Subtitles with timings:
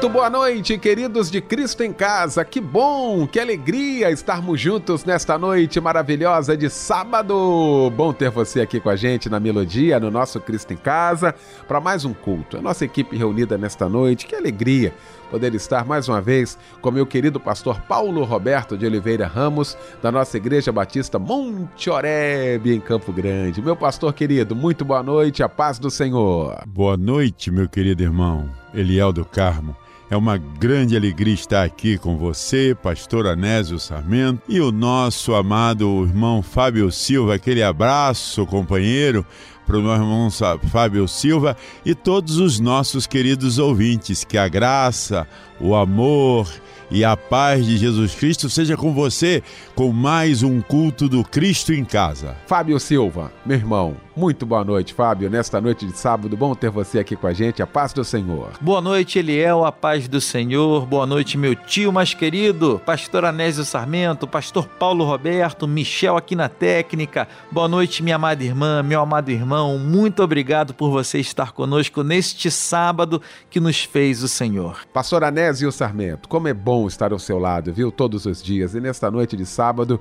[0.00, 2.42] Muito boa noite, queridos de Cristo em Casa.
[2.42, 7.92] Que bom, que alegria estarmos juntos nesta noite maravilhosa de sábado.
[7.94, 11.34] Bom ter você aqui com a gente na Melodia, no nosso Cristo em Casa,
[11.68, 12.56] para mais um culto.
[12.56, 14.94] A nossa equipe reunida nesta noite, que alegria
[15.30, 20.10] poder estar mais uma vez com meu querido pastor Paulo Roberto de Oliveira Ramos, da
[20.10, 23.60] nossa Igreja Batista Monte Oreb, em Campo Grande.
[23.60, 26.64] Meu pastor querido, muito boa noite, a paz do Senhor.
[26.66, 29.76] Boa noite, meu querido irmão Eliel do Carmo.
[30.10, 36.04] É uma grande alegria estar aqui com você, pastor Anésio Sarmento, e o nosso amado
[36.04, 37.36] irmão Fábio Silva.
[37.36, 39.24] Aquele abraço, companheiro
[39.64, 40.28] para o meu irmão
[40.68, 44.24] Fábio Silva e todos os nossos queridos ouvintes.
[44.24, 45.28] Que a graça,
[45.60, 46.50] o amor
[46.90, 49.44] e a paz de Jesus Cristo seja com você
[49.76, 52.36] com mais um culto do Cristo em casa.
[52.48, 55.30] Fábio Silva, meu irmão, muito boa noite, Fábio.
[55.30, 57.62] Nesta noite de sábado, bom ter você aqui com a gente.
[57.62, 58.50] A paz do Senhor.
[58.60, 60.84] Boa noite, Eliel, a paz do Senhor.
[60.84, 66.50] Boa noite, meu tio mais querido, pastor Anésio Sarmento, pastor Paulo Roberto, Michel aqui na
[66.50, 67.26] técnica.
[67.50, 69.78] Boa noite, minha amada irmã, meu amado irmão.
[69.78, 74.80] Muito obrigado por você estar conosco neste sábado que nos fez o Senhor.
[74.92, 77.90] Pastor Anésio Sarmento, como é bom estar ao seu lado, viu?
[77.90, 78.74] Todos os dias.
[78.74, 79.98] E nesta noite de sábado,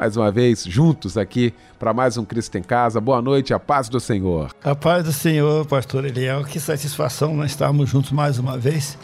[0.00, 2.98] mais uma vez juntos aqui para mais um Cristo em Casa.
[3.02, 4.50] Boa noite, a paz do Senhor.
[4.64, 6.42] A paz do Senhor, pastor Eliel.
[6.42, 8.96] Que satisfação nós estarmos juntos mais uma vez.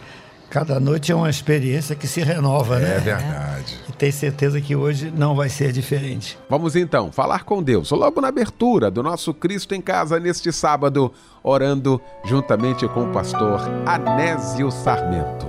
[0.48, 2.96] Cada noite é uma experiência que se renova, é né?
[2.96, 3.78] É verdade.
[3.86, 6.38] E tenho certeza que hoje não vai ser diferente.
[6.48, 11.12] Vamos então falar com Deus, logo na abertura do nosso Cristo em Casa neste sábado,
[11.42, 15.46] orando juntamente com o pastor Anésio Sarmento.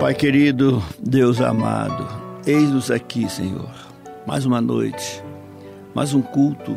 [0.00, 2.19] Pai querido, Deus amado,
[2.52, 3.70] Eis-nos aqui, Senhor,
[4.26, 5.22] mais uma noite,
[5.94, 6.76] mais um culto,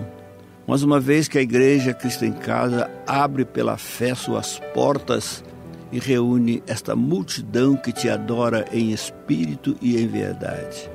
[0.68, 5.44] mais uma vez que a Igreja Cristo em Casa abre pela fé suas portas
[5.92, 10.92] e reúne esta multidão que te adora em espírito e em verdade.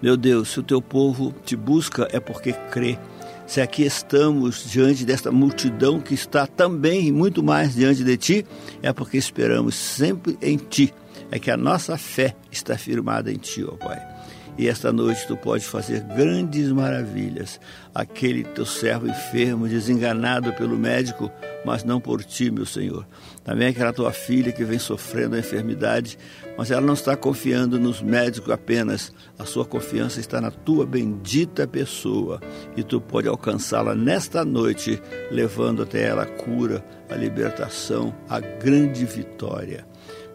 [0.00, 2.98] Meu Deus, se o teu povo te busca é porque crê.
[3.46, 8.46] Se aqui estamos diante desta multidão que está também e muito mais diante de ti,
[8.82, 10.94] é porque esperamos sempre em ti
[11.30, 14.13] é que a nossa fé está firmada em Ti, ó Pai.
[14.56, 17.60] E esta noite tu pode fazer grandes maravilhas.
[17.92, 21.30] Aquele teu servo enfermo, desenganado pelo médico,
[21.64, 23.04] mas não por ti, meu Senhor.
[23.42, 26.16] Também aquela tua filha que vem sofrendo a enfermidade,
[26.56, 29.12] mas ela não está confiando nos médicos apenas.
[29.36, 32.40] A sua confiança está na tua bendita pessoa.
[32.76, 39.04] E tu pode alcançá-la nesta noite, levando até ela a cura, a libertação, a grande
[39.04, 39.84] vitória.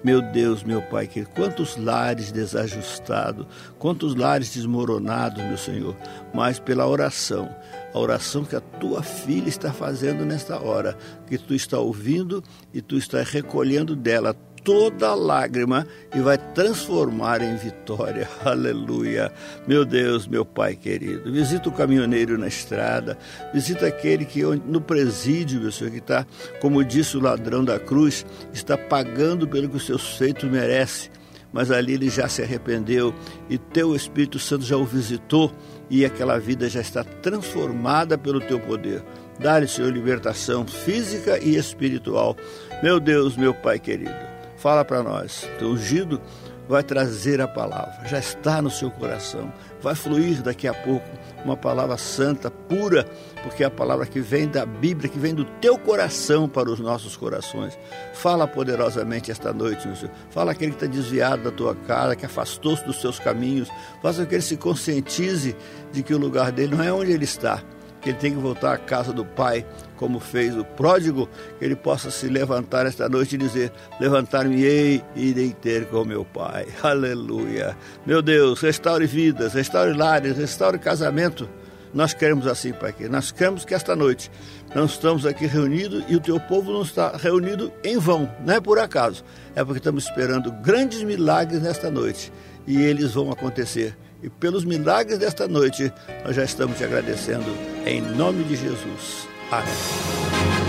[0.01, 3.45] Meu Deus, meu Pai, que quantos lares desajustados,
[3.77, 5.95] quantos lares desmoronados, meu Senhor,
[6.33, 7.53] mas pela oração,
[7.93, 12.41] a oração que a tua filha está fazendo nesta hora, que tu está ouvindo
[12.73, 14.33] e tu está recolhendo dela
[14.63, 18.27] toda lágrima e vai transformar em vitória.
[18.43, 19.31] Aleluia.
[19.67, 23.17] Meu Deus, meu Pai querido, visita o caminhoneiro na estrada,
[23.53, 26.25] visita aquele que no presídio, meu Senhor, que está,
[26.61, 31.09] como disse o ladrão da cruz, está pagando pelo que os seus feitos merece.
[31.51, 33.13] Mas ali ele já se arrependeu
[33.49, 35.51] e teu Espírito Santo já o visitou
[35.89, 39.03] e aquela vida já está transformada pelo teu poder.
[39.39, 42.35] Dá-lhe, Senhor, libertação física e espiritual.
[42.83, 44.28] Meu Deus, meu Pai querido,
[44.59, 45.47] fala para nós.
[45.57, 46.21] Teu ungido
[46.67, 51.07] vai trazer a palavra, já está no seu coração, vai fluir daqui a pouco
[51.43, 53.07] uma palavra santa, pura,
[53.41, 56.79] porque é a palavra que vem da Bíblia, que vem do teu coração para os
[56.79, 57.75] nossos corações.
[58.13, 60.11] Fala poderosamente esta noite, meu Senhor.
[60.29, 63.67] Fala aquele que está desviado da tua cara, que afastou-se dos seus caminhos.
[63.99, 65.55] Faça com que ele se conscientize
[65.91, 67.63] de que o lugar dele não é onde ele está,
[67.99, 69.65] que ele tem que voltar à casa do Pai,
[69.99, 71.27] como fez o pródigo,
[71.59, 76.23] que ele possa se levantar esta noite e dizer: Levantar-me-ei e irei ter com meu
[76.23, 76.67] Pai.
[76.81, 77.75] Aleluia.
[78.05, 81.49] Meu Deus, restaure vidas, restaure lares, restaure casamento.
[81.93, 84.31] Nós queremos assim, Pai, nós queremos que esta noite
[84.73, 88.61] nós estamos aqui reunidos e o teu povo não está reunido em vão, não é
[88.61, 89.25] por acaso.
[89.55, 92.31] É porque estamos esperando grandes milagres nesta noite
[92.65, 95.91] e eles vão acontecer e pelos milagres desta noite,
[96.25, 97.49] nós já estamos te agradecendo
[97.85, 99.28] em nome de Jesus.
[99.51, 100.68] Amém.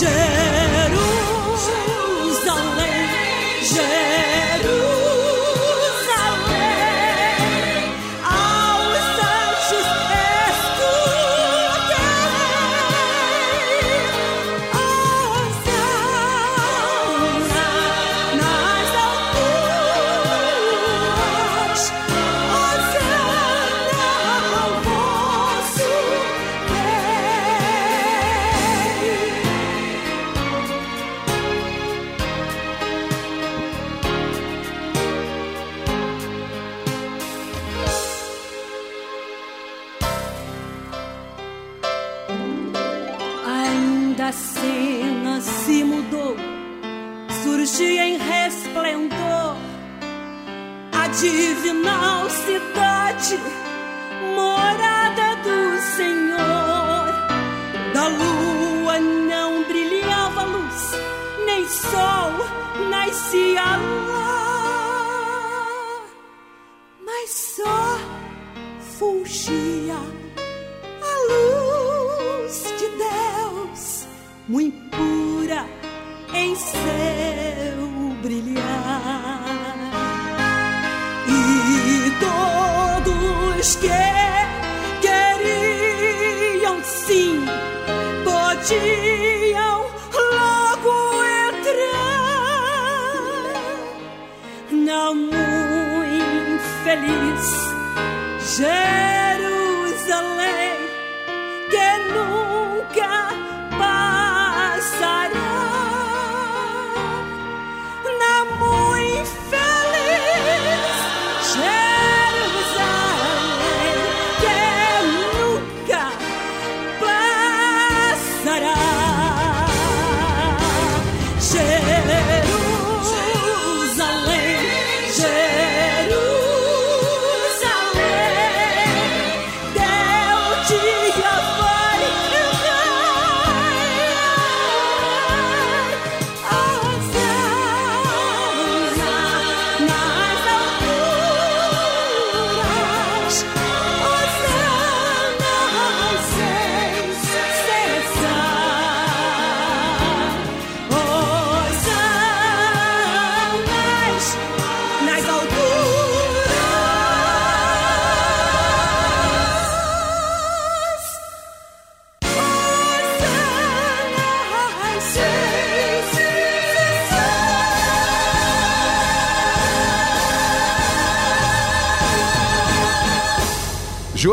[0.00, 0.49] Jerusalém,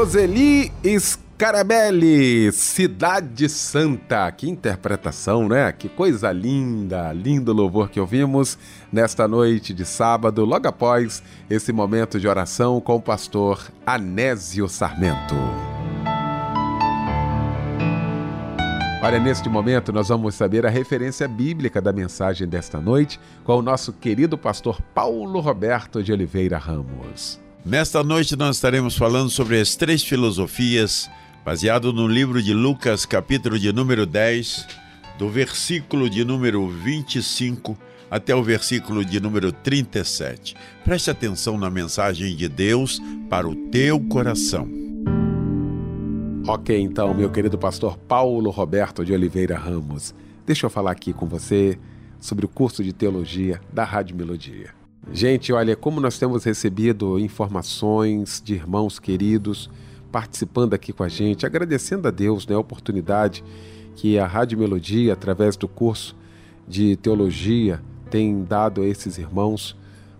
[0.07, 4.31] Joseli Scarabelli, Cidade Santa.
[4.31, 5.69] Que interpretação, né?
[5.73, 8.57] Que coisa linda, lindo louvor que ouvimos
[8.89, 15.35] nesta noite de sábado, logo após esse momento de oração com o pastor Anésio Sarmento.
[19.03, 23.61] Olha, neste momento nós vamos saber a referência bíblica da mensagem desta noite com o
[23.61, 27.45] nosso querido pastor Paulo Roberto de Oliveira Ramos.
[27.67, 31.09] Nesta noite nós estaremos falando sobre as três filosofias,
[31.43, 34.65] baseado no livro de Lucas, capítulo de número 10,
[35.19, 37.77] do versículo de número 25
[38.09, 40.55] até o versículo de número 37.
[40.85, 44.65] Preste atenção na mensagem de Deus para o teu coração.
[46.47, 51.25] Ok, então, meu querido pastor Paulo Roberto de Oliveira Ramos, deixa eu falar aqui com
[51.25, 51.77] você
[52.17, 54.76] sobre o curso de teologia da Rádio Melodia.
[55.11, 59.69] Gente, olha como nós temos recebido informações de irmãos queridos
[60.11, 63.43] participando aqui com a gente, agradecendo a Deus né, a oportunidade
[63.95, 66.15] que a Rádio Melodia, através do curso
[66.67, 69.75] de teologia, tem dado a esses irmãos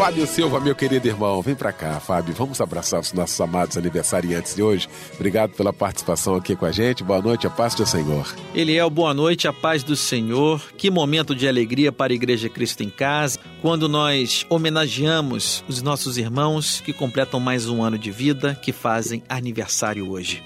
[0.00, 2.34] Fábio Silva, meu querido irmão, vem para cá, Fábio.
[2.34, 4.88] Vamos abraçar os nossos amados aniversariantes de hoje.
[5.12, 7.04] Obrigado pela participação aqui com a gente.
[7.04, 8.26] Boa noite, a paz do Senhor.
[8.54, 10.72] Eliel, boa noite, a paz do Senhor.
[10.78, 16.16] Que momento de alegria para a Igreja Cristo em Casa, quando nós homenageamos os nossos
[16.16, 20.42] irmãos que completam mais um ano de vida, que fazem aniversário hoje.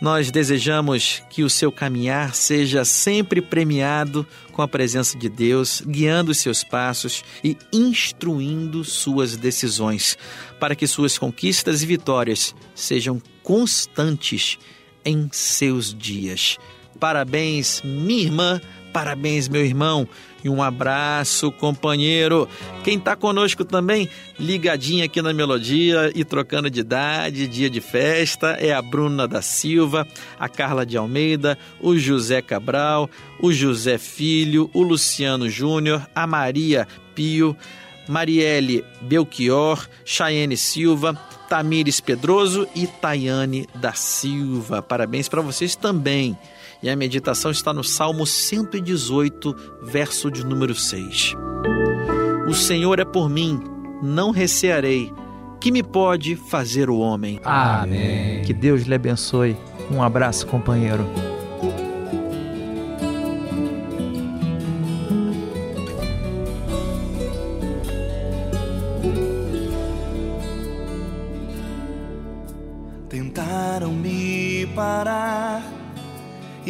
[0.00, 6.30] Nós desejamos que o seu caminhar seja sempre premiado com a presença de Deus, guiando
[6.30, 10.16] os seus passos e instruindo suas decisões,
[10.58, 14.58] para que suas conquistas e vitórias sejam constantes
[15.04, 16.56] em seus dias.
[16.98, 18.60] Parabéns, minha irmã,
[18.94, 20.08] parabéns, meu irmão.
[20.42, 22.48] E um abraço, companheiro.
[22.82, 28.56] Quem está conosco também, ligadinha aqui na melodia e trocando de idade, dia de festa,
[28.58, 30.06] é a Bruna da Silva,
[30.38, 33.08] a Carla de Almeida, o José Cabral,
[33.40, 37.56] o José Filho, o Luciano Júnior, a Maria Pio,
[38.08, 41.14] Marielle Belchior, Chayene Silva,
[41.48, 44.80] Tamires Pedroso e Tayane da Silva.
[44.80, 46.36] Parabéns para vocês também.
[46.82, 51.34] E a meditação está no Salmo 118, verso de número 6.
[52.48, 53.62] O Senhor é por mim,
[54.02, 55.12] não recearei.
[55.60, 57.38] Que me pode fazer o homem?
[57.44, 58.42] Amém.
[58.42, 59.54] Que Deus lhe abençoe.
[59.90, 61.04] Um abraço, companheiro.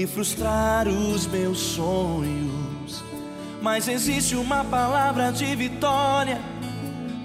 [0.00, 3.04] E frustrar os meus sonhos,
[3.61, 6.40] mas existe uma palavra de vitória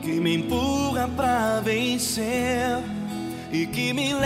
[0.01, 2.83] que me empurra pra vencer
[3.49, 4.25] e que me leva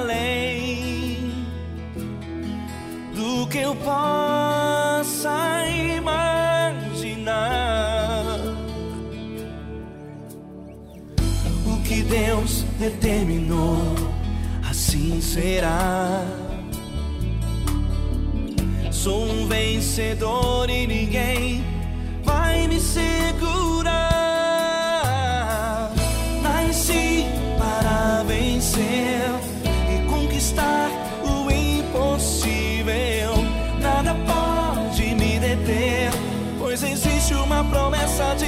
[0.00, 1.32] além
[3.14, 5.64] do que eu possa
[5.94, 7.36] imaginar.
[11.64, 13.87] O que Deus determinou,
[15.28, 16.24] será.
[18.90, 21.62] Sou um vencedor e ninguém
[22.24, 23.92] vai me segurar.
[26.42, 27.26] Nasci
[27.58, 29.30] para vencer
[29.92, 30.90] e conquistar
[31.22, 33.34] o impossível.
[33.80, 36.10] Nada pode me deter,
[36.58, 38.47] pois existe uma promessa de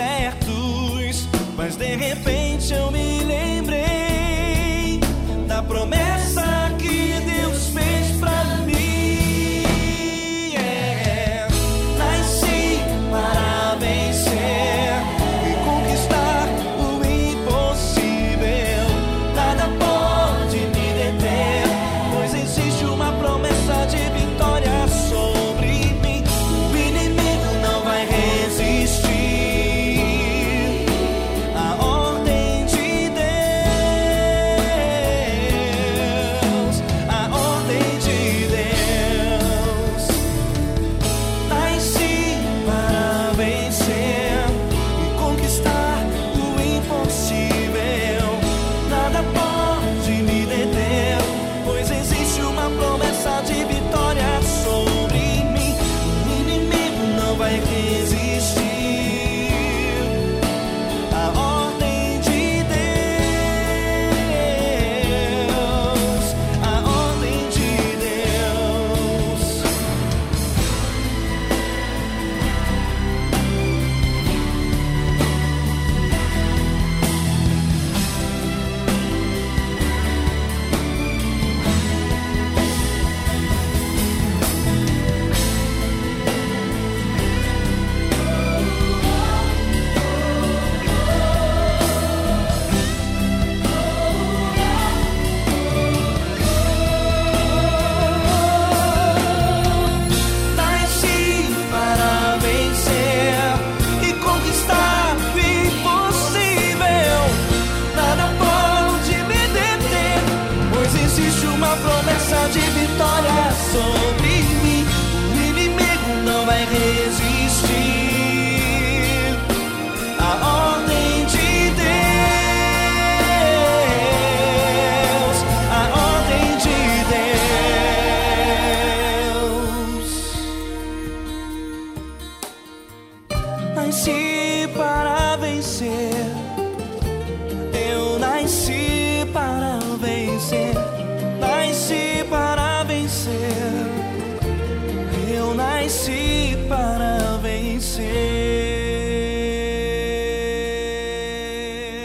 [0.00, 3.09] certos, mas de repente eu me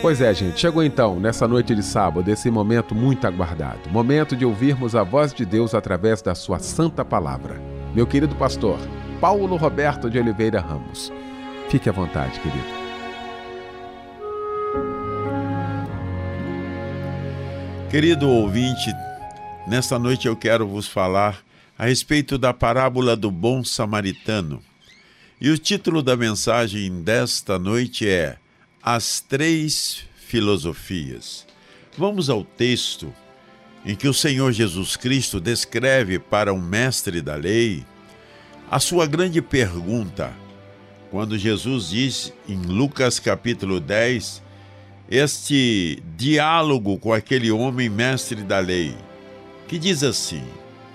[0.06, 3.90] Pois é, gente, chegou então, nessa noite de sábado, esse momento muito aguardado.
[3.90, 7.60] Momento de ouvirmos a voz de Deus através da sua santa palavra.
[7.92, 8.78] Meu querido pastor,
[9.20, 11.12] Paulo Roberto de Oliveira Ramos.
[11.70, 12.68] Fique à vontade, querido.
[17.90, 18.94] Querido ouvinte,
[19.68, 21.40] nesta noite eu quero vos falar
[21.80, 24.62] a respeito da parábola do bom samaritano.
[25.42, 28.38] E o título da mensagem desta noite é
[28.88, 31.48] As Três Filosofias.
[31.98, 33.12] Vamos ao texto
[33.84, 37.84] em que o Senhor Jesus Cristo descreve para um mestre da lei
[38.70, 40.32] a sua grande pergunta,
[41.10, 44.44] quando Jesus diz em Lucas capítulo 10
[45.10, 48.96] este diálogo com aquele homem mestre da lei,
[49.68, 50.44] que diz assim: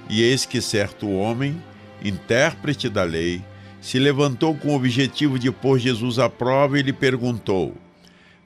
[0.09, 1.61] E eis que certo homem,
[2.05, 3.43] intérprete da lei,
[3.81, 7.75] se levantou com o objetivo de pôr Jesus à prova e lhe perguntou: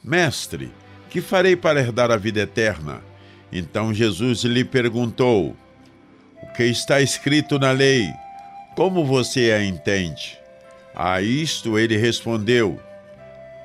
[0.02, 0.70] Mestre,
[1.10, 3.02] que farei para herdar a vida eterna?
[3.52, 5.56] Então Jesus lhe perguntou:
[6.42, 8.08] O que está escrito na lei?
[8.76, 10.38] Como você a entende?
[10.94, 12.80] A isto ele respondeu: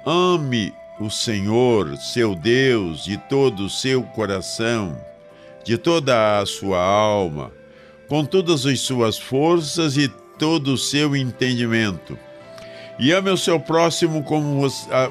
[0.05, 4.99] Ame o Senhor, seu Deus, de todo o seu coração,
[5.63, 7.51] de toda a sua alma,
[8.07, 12.17] com todas as suas forças e todo o seu entendimento.
[12.97, 14.67] E ame o seu próximo como,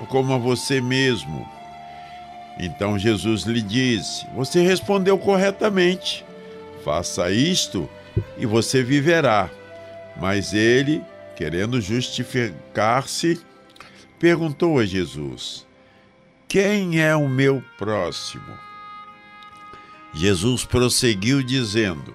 [0.09, 1.49] como a você mesmo.
[2.59, 6.25] Então Jesus lhe disse: Você respondeu corretamente.
[6.85, 7.89] Faça isto
[8.37, 9.49] e você viverá.
[10.17, 11.03] Mas ele,
[11.37, 13.41] querendo justificar-se,
[14.19, 15.65] perguntou a Jesus:
[16.49, 18.59] Quem é o meu próximo?
[20.13, 22.15] Jesus prosseguiu dizendo: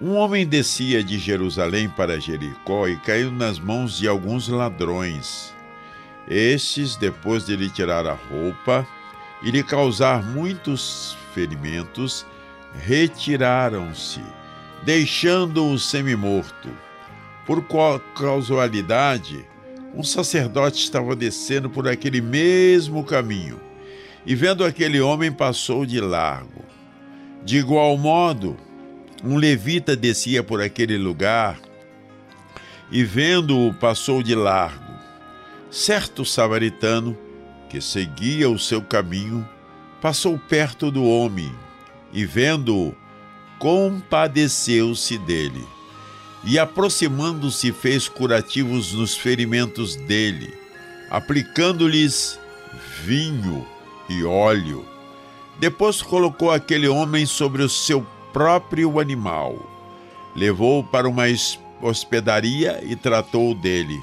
[0.00, 5.54] Um homem descia de Jerusalém para Jericó e caiu nas mãos de alguns ladrões.
[6.28, 8.84] Estes, depois de lhe tirar a roupa
[9.40, 12.26] e lhe causar muitos ferimentos,
[12.74, 14.20] retiraram-se,
[14.82, 16.70] deixando-o semi-morto.
[17.46, 19.46] Por qual casualidade,
[19.94, 23.60] um sacerdote estava descendo por aquele mesmo caminho
[24.26, 26.64] e, vendo aquele homem, passou de largo.
[27.44, 28.56] De igual modo,
[29.24, 31.58] um levita descia por aquele lugar
[32.90, 34.92] e, vendo-o, passou de largo.
[35.70, 37.16] Certo samaritano,
[37.70, 39.48] que seguia o seu caminho,
[40.00, 41.50] passou perto do homem
[42.12, 42.94] e, vendo-o,
[43.58, 45.66] compadeceu-se dele
[46.44, 50.52] e, aproximando-se, fez curativos nos ferimentos dele,
[51.10, 52.38] aplicando-lhes
[53.02, 53.66] vinho
[54.08, 54.84] e óleo.
[55.58, 59.56] Depois colocou aquele homem sobre o seu próprio animal,
[60.34, 61.24] levou-o para uma
[61.80, 64.02] hospedaria e tratou dele.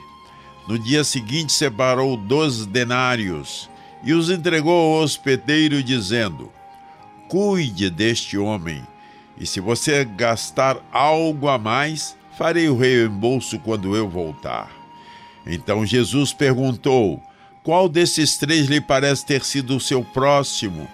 [0.67, 3.69] No dia seguinte, separou dois denários
[4.01, 6.49] e os entregou ao hospedeiro, dizendo:
[7.27, 8.81] Cuide deste homem,
[9.37, 14.71] e se você gastar algo a mais, farei o reembolso quando eu voltar.
[15.45, 17.21] Então Jesus perguntou:
[17.63, 20.87] Qual desses três lhe parece ter sido o seu próximo,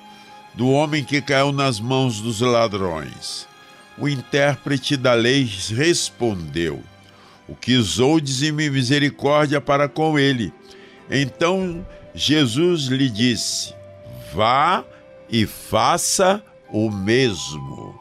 [0.58, 3.48] do homem que caiu nas mãos dos ladrões?
[3.96, 6.84] O intérprete da lei respondeu:
[7.48, 10.52] O que usou de misericórdia para com ele.
[11.12, 13.72] Então Jesus lhe disse:
[14.34, 14.84] Vá
[15.30, 17.96] e faça o mesmo.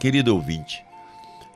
[0.00, 0.84] Querido ouvinte,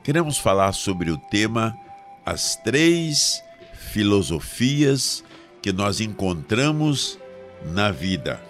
[0.04, 1.76] queremos falar sobre o tema
[2.24, 3.42] As Três
[3.74, 5.24] Filosofias
[5.60, 7.18] que nós encontramos
[7.64, 8.47] na vida.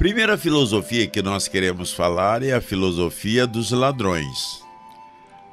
[0.00, 4.64] Primeira filosofia que nós queremos falar é a filosofia dos ladrões.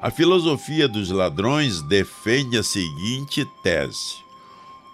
[0.02, 4.16] A filosofia dos ladrões defende a seguinte tese: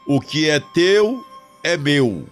[0.08, 1.24] O que é teu
[1.64, 2.28] é meu,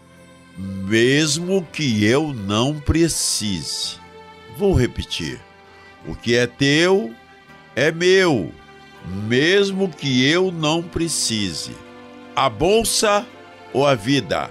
[0.58, 4.00] mesmo que eu não precise.
[4.58, 5.40] Vou repetir:
[6.08, 7.14] o que é teu
[7.76, 8.52] é meu,
[9.28, 11.76] mesmo que eu não precise.
[12.36, 13.24] A bolsa
[13.72, 14.50] ou a vida?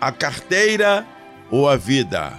[0.00, 1.19] A carteira ou
[1.68, 2.32] a vida?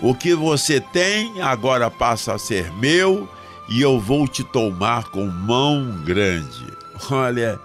[0.00, 3.28] O que você tem agora passa a ser meu
[3.68, 6.66] e eu vou te tomar com mão grande.
[7.10, 7.58] Olha,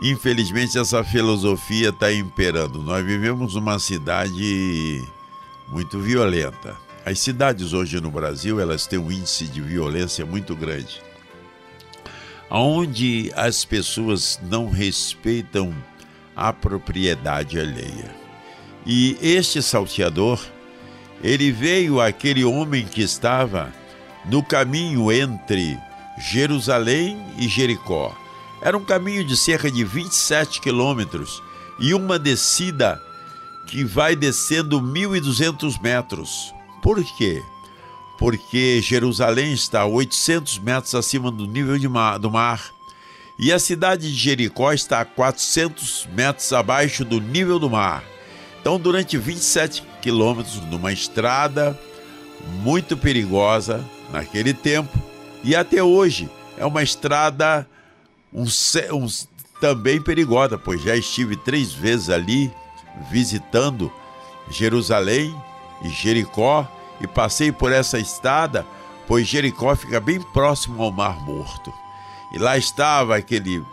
[0.00, 2.82] infelizmente essa filosofia está imperando.
[2.82, 5.04] Nós vivemos numa cidade
[5.68, 6.76] muito violenta.
[7.04, 11.00] As cidades hoje no Brasil elas têm um índice de violência muito grande,
[12.50, 15.74] onde as pessoas não respeitam
[16.34, 18.25] a propriedade alheia.
[18.86, 20.40] E este salteador,
[21.22, 23.72] ele veio aquele homem que estava
[24.26, 25.76] no caminho entre
[26.18, 28.16] Jerusalém e Jericó.
[28.62, 31.42] Era um caminho de cerca de 27 quilômetros
[31.80, 33.02] e uma descida
[33.66, 36.54] que vai descendo 1.200 metros.
[36.80, 37.42] Por quê?
[38.18, 42.76] Porque Jerusalém está a 800 metros acima do nível mar, do mar
[43.38, 48.02] e a cidade de Jericó está a 400 metros abaixo do nível do mar.
[48.66, 51.78] Então, durante 27 quilômetros numa estrada
[52.64, 54.98] muito perigosa naquele tempo
[55.44, 57.64] e até hoje é uma estrada
[58.34, 59.06] um, um,
[59.60, 62.52] também perigosa, pois já estive três vezes ali
[63.08, 63.88] visitando
[64.50, 65.32] Jerusalém
[65.84, 66.68] e Jericó
[67.00, 68.66] e passei por essa estrada,
[69.06, 71.72] pois Jericó fica bem próximo ao Mar Morto.
[72.32, 73.64] E lá estava aquele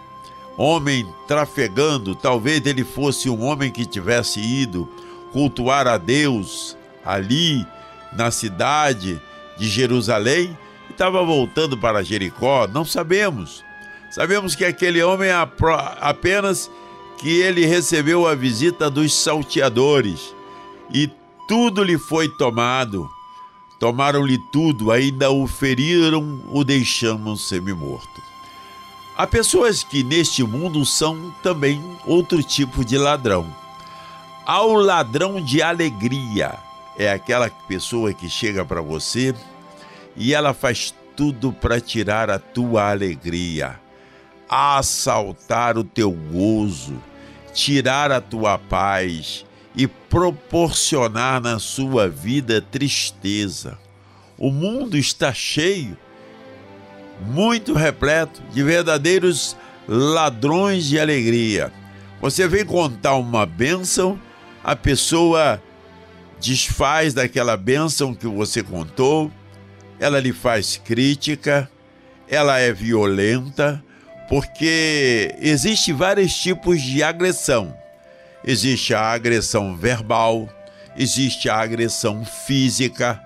[0.57, 4.89] homem trafegando, talvez ele fosse um homem que tivesse ido
[5.31, 7.65] cultuar a Deus ali
[8.13, 9.19] na cidade
[9.57, 10.57] de Jerusalém
[10.89, 13.63] e estava voltando para Jericó, não sabemos.
[14.11, 15.29] Sabemos que aquele homem
[15.99, 16.69] apenas
[17.17, 20.35] que ele recebeu a visita dos salteadores
[20.93, 21.09] e
[21.47, 23.09] tudo lhe foi tomado.
[23.79, 28.32] Tomaram-lhe tudo, ainda o feriram, o deixando semi-morto.
[29.15, 33.45] Há pessoas que neste mundo são também outro tipo de ladrão.
[34.45, 36.55] Há o ladrão de alegria.
[36.97, 39.33] É aquela pessoa que chega para você
[40.15, 43.79] e ela faz tudo para tirar a tua alegria
[44.53, 47.01] assaltar o teu gozo,
[47.53, 49.45] tirar a tua paz
[49.75, 53.79] e proporcionar na sua vida tristeza.
[54.37, 55.97] O mundo está cheio,
[57.21, 59.55] muito repleto de verdadeiros
[59.87, 61.71] ladrões de alegria.
[62.21, 64.19] Você vem contar uma bênção,
[64.63, 65.61] a pessoa
[66.39, 69.31] desfaz daquela bênção que você contou,
[69.99, 71.69] ela lhe faz crítica,
[72.27, 73.83] ela é violenta,
[74.27, 77.75] porque existe vários tipos de agressão.
[78.45, 80.49] Existe a agressão verbal,
[80.97, 83.21] existe a agressão física,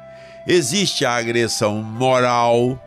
[0.45, 2.80] existe a agressão moral,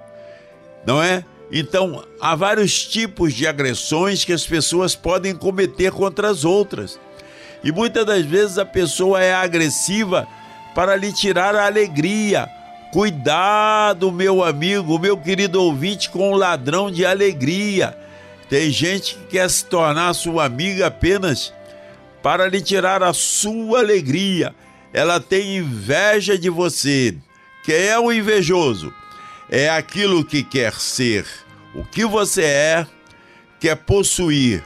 [0.87, 1.25] não é?
[1.53, 6.99] Então, há vários tipos de agressões que as pessoas podem cometer contra as outras.
[7.63, 10.27] E muitas das vezes a pessoa é agressiva
[10.75, 12.49] para lhe tirar a alegria.
[12.93, 17.97] Cuidado, meu amigo, meu querido ouvinte, com o ladrão de alegria.
[18.49, 21.53] Tem gente que quer se tornar sua amiga apenas
[22.23, 24.55] para lhe tirar a sua alegria.
[24.93, 27.17] Ela tem inveja de você.
[27.65, 28.93] Quem é o invejoso?
[29.51, 31.27] É aquilo que quer ser.
[31.75, 32.87] O que você é,
[33.59, 34.65] quer possuir.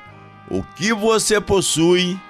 [0.50, 2.20] O que você possui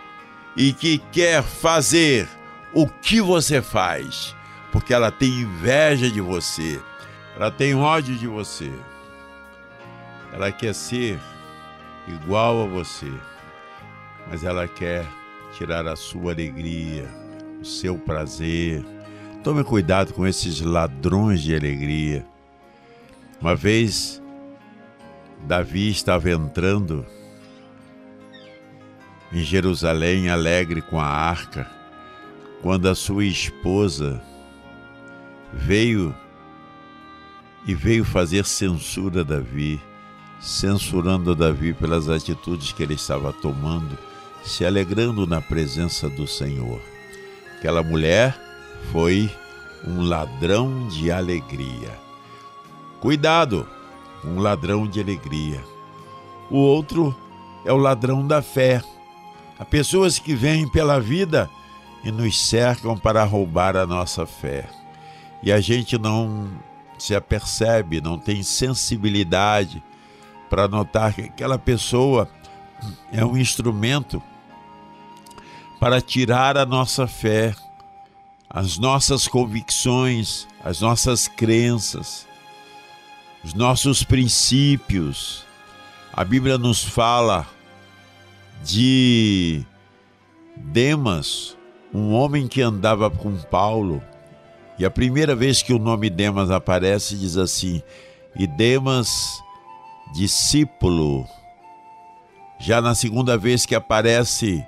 [0.56, 2.28] e que quer fazer.
[2.72, 4.34] O que você faz,
[4.72, 6.80] porque ela tem inveja de você,
[7.36, 8.68] ela tem ódio de você,
[10.32, 11.20] ela quer ser
[12.08, 13.12] igual a você,
[14.28, 15.06] mas ela quer
[15.56, 17.08] tirar a sua alegria,
[17.60, 18.84] o seu prazer.
[19.44, 22.26] Tome cuidado com esses ladrões de alegria.
[23.44, 24.22] Uma vez,
[25.46, 27.04] Davi estava entrando
[29.30, 31.70] em Jerusalém alegre com a arca,
[32.62, 34.18] quando a sua esposa
[35.52, 36.16] veio
[37.66, 39.78] e veio fazer censura a Davi
[40.40, 43.98] censurando Davi pelas atitudes que ele estava tomando,
[44.42, 46.80] se alegrando na presença do Senhor.
[47.58, 48.34] Aquela mulher
[48.90, 49.30] foi
[49.86, 52.03] um ladrão de alegria.
[53.04, 53.68] Cuidado,
[54.24, 55.62] um ladrão de alegria.
[56.50, 57.14] O outro
[57.62, 58.82] é o ladrão da fé.
[59.58, 61.50] Há pessoas que vêm pela vida
[62.02, 64.66] e nos cercam para roubar a nossa fé.
[65.42, 66.48] E a gente não
[66.98, 69.84] se apercebe, não tem sensibilidade
[70.48, 72.26] para notar que aquela pessoa
[73.12, 74.22] é um instrumento
[75.78, 77.54] para tirar a nossa fé,
[78.48, 82.26] as nossas convicções, as nossas crenças,
[83.44, 85.44] os nossos princípios.
[86.12, 87.46] A Bíblia nos fala
[88.64, 89.62] de
[90.56, 91.56] Demas,
[91.92, 94.02] um homem que andava com Paulo.
[94.78, 97.82] E a primeira vez que o nome Demas aparece, diz assim:
[98.34, 99.08] E Demas
[100.14, 101.26] discípulo.
[102.58, 104.64] Já na segunda vez que aparece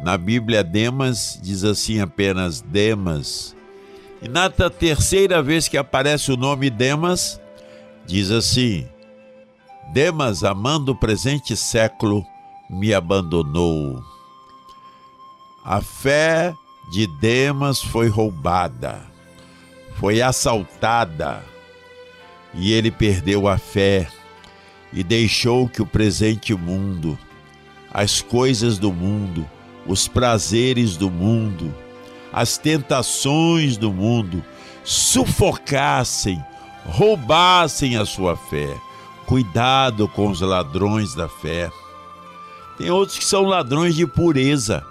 [0.00, 3.54] na Bíblia Demas, diz assim apenas Demas.
[4.22, 7.40] E na terceira vez que aparece o nome Demas,
[8.08, 8.88] diz assim:
[9.92, 12.24] Demas, amando o presente século,
[12.68, 14.02] me abandonou.
[15.62, 16.54] A fé
[16.90, 19.02] de Demas foi roubada,
[19.96, 21.44] foi assaltada,
[22.54, 24.08] e ele perdeu a fé
[24.90, 27.18] e deixou que o presente mundo,
[27.92, 29.46] as coisas do mundo,
[29.86, 31.74] os prazeres do mundo,
[32.32, 34.42] as tentações do mundo
[34.82, 36.42] sufocassem,
[36.88, 38.76] roubassem a sua fé.
[39.26, 41.70] Cuidado com os ladrões da fé.
[42.78, 44.84] Tem outros que são ladrões de pureza.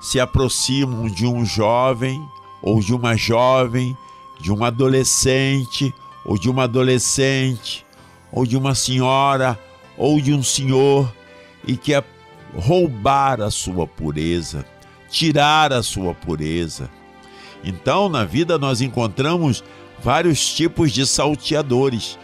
[0.00, 2.24] Se aproximam de um jovem
[2.62, 3.96] ou de uma jovem,
[4.40, 5.92] de um adolescente
[6.24, 7.84] ou de uma adolescente,
[8.30, 9.58] ou de uma senhora
[9.96, 11.12] ou de um senhor
[11.66, 12.04] e quer
[12.54, 14.64] roubar a sua pureza,
[15.10, 16.88] tirar a sua pureza.
[17.64, 19.64] Então, na vida nós encontramos
[20.02, 22.18] vários tipos de salteadores.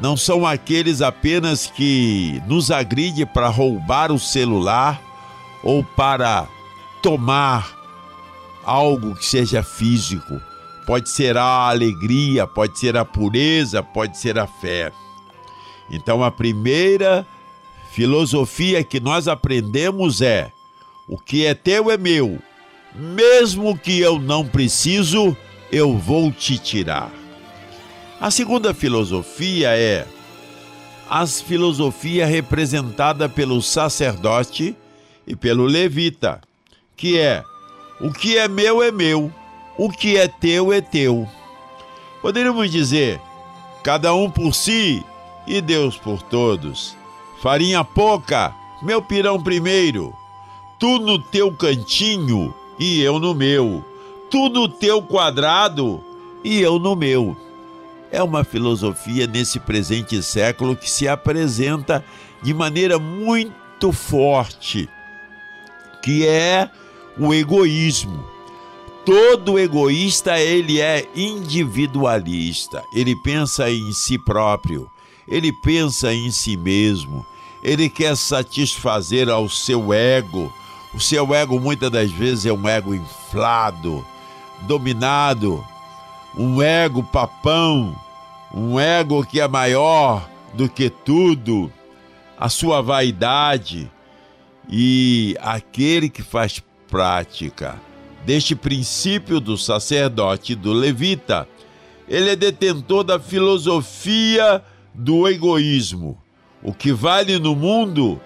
[0.00, 5.00] Não são aqueles apenas que nos agride para roubar o celular
[5.62, 6.48] ou para
[7.02, 7.78] tomar
[8.64, 10.40] algo que seja físico.
[10.86, 14.90] Pode ser a alegria, pode ser a pureza, pode ser a fé.
[15.90, 17.26] Então, a primeira
[17.92, 20.50] filosofia que nós aprendemos é:
[21.06, 22.38] o que é teu é meu,
[22.94, 25.36] mesmo que eu não preciso,
[25.72, 27.10] eu vou te tirar.
[28.20, 30.06] A segunda filosofia é
[31.08, 34.76] a filosofia representada pelo sacerdote
[35.26, 36.40] e pelo levita,
[36.96, 37.42] que é:
[38.00, 39.32] o que é meu é meu,
[39.76, 41.28] o que é teu é teu.
[42.20, 43.20] Poderíamos dizer:
[43.82, 45.02] cada um por si
[45.46, 46.96] e Deus por todos.
[47.42, 50.14] Farinha pouca, meu pirão primeiro.
[50.78, 53.89] Tu no teu cantinho e eu no meu.
[54.30, 56.02] Tu no teu quadrado
[56.44, 57.36] e eu no meu.
[58.12, 62.04] É uma filosofia nesse presente século que se apresenta
[62.42, 64.88] de maneira muito forte,
[66.02, 66.70] que é
[67.18, 68.24] o egoísmo.
[69.04, 72.82] Todo egoísta ele é individualista.
[72.94, 74.90] Ele pensa em si próprio
[75.30, 77.24] ele pensa em si mesmo,
[77.62, 80.52] ele quer satisfazer ao seu ego.
[80.92, 84.04] O seu ego muitas das vezes é um ego inflado,
[84.62, 85.64] dominado,
[86.36, 87.94] um ego papão,
[88.54, 91.72] um ego que é maior do que tudo,
[92.38, 93.90] a sua vaidade
[94.68, 97.80] e aquele que faz prática
[98.24, 101.48] deste princípio do sacerdote do levita,
[102.08, 106.18] ele é detentor da filosofia do egoísmo.
[106.62, 108.20] O que vale no mundo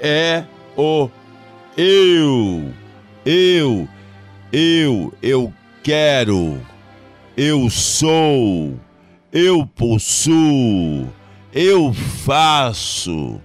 [0.00, 0.44] é
[0.76, 1.08] o
[1.76, 2.72] eu.
[3.24, 3.88] Eu,
[4.52, 6.60] eu, eu quero,
[7.36, 8.78] eu sou,
[9.32, 11.08] eu possuo,
[11.52, 11.92] eu
[12.24, 13.40] faço.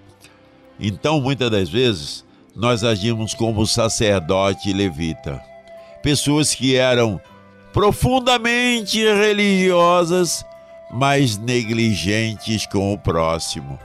[0.79, 5.41] Então, muitas das vezes, nós agimos como sacerdote levita.
[6.03, 7.19] Pessoas que eram
[7.73, 10.45] profundamente religiosas
[10.91, 13.77] mas negligentes com o próximo.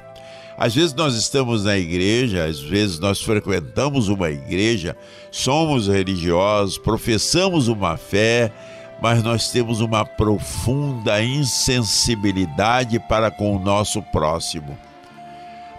[0.57, 4.97] Às vezes nós estamos na igreja, às vezes nós frequentamos uma igreja,
[5.31, 8.53] somos religiosos, professamos uma fé,
[9.01, 14.79] mas nós temos uma profunda insensibilidade para com o nosso próximo.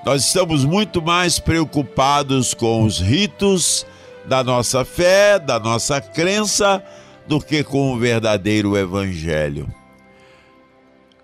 [0.05, 3.85] Nós estamos muito mais preocupados com os ritos
[4.25, 6.83] da nossa fé, da nossa crença,
[7.25, 9.73] do que com o verdadeiro evangelho.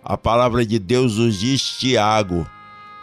[0.04, 2.48] A palavra de Deus nos diz, Tiago: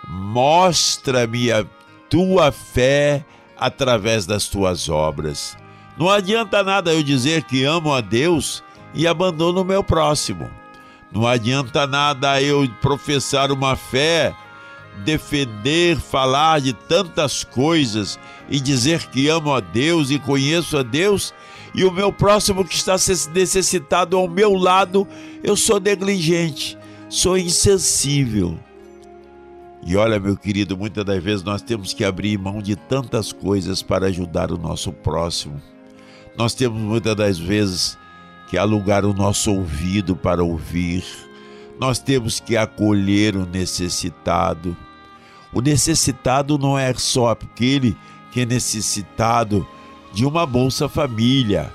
[0.09, 1.64] mostra-me a
[2.09, 3.25] tua fé
[3.57, 5.57] através das tuas obras.
[5.99, 8.62] Não adianta nada eu dizer que amo a Deus
[8.95, 10.51] e abandono o meu próximo.
[11.11, 14.35] Não adianta nada eu professar uma fé,
[15.05, 21.33] defender, falar de tantas coisas e dizer que amo a Deus e conheço a Deus
[21.75, 22.97] e o meu próximo que está
[23.33, 25.07] necessitado ao meu lado,
[25.42, 28.59] eu sou negligente sou insensível.
[29.87, 33.83] E olha, meu querido, muitas das vezes nós temos que abrir mão de tantas coisas
[33.83, 35.62] para ajudar o nosso próximo.
[36.37, 37.96] Nós temos muitas das vezes
[38.51, 41.05] que alugar o nosso ouvido para ouvir.
[41.79, 44.77] Nós temos que acolher o necessitado.
[45.53, 47.96] O necessitado não é só aquele
[48.33, 49.66] que é necessitado
[50.12, 51.72] de uma Bolsa Família,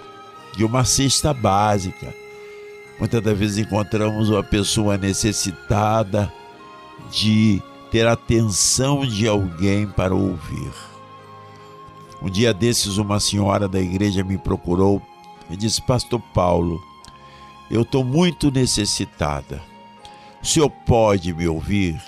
[0.55, 2.13] de uma cesta básica
[3.01, 6.31] Muitas das vezes encontramos uma pessoa necessitada
[7.11, 7.59] de
[7.91, 10.71] ter atenção de alguém para ouvir.
[12.21, 15.01] Um dia desses, uma senhora da igreja me procurou
[15.49, 16.81] e disse: Pastor Paulo,
[17.69, 19.61] eu estou muito necessitada.
[20.41, 22.01] O senhor pode me ouvir?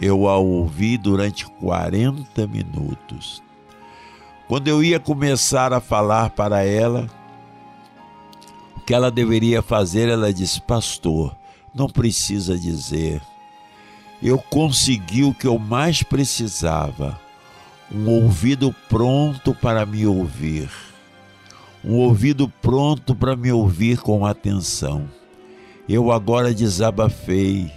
[0.00, 3.42] Eu a ouvi durante 40 minutos.
[4.48, 7.08] Quando eu ia começar a falar para ela,
[8.86, 11.36] que ela deveria fazer, ela disse: Pastor,
[11.74, 13.20] não precisa dizer.
[14.22, 17.20] Eu consegui o que eu mais precisava.
[17.92, 20.68] um ouvido pronto para me ouvir,
[21.84, 25.08] um ouvido pronto para me ouvir com atenção.
[25.88, 27.70] Eu agora desabafei,